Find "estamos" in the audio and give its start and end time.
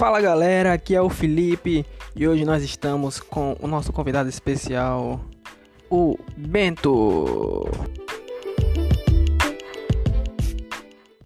2.62-3.20